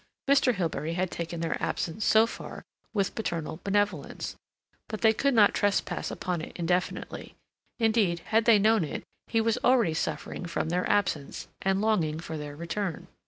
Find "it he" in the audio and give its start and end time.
8.83-9.39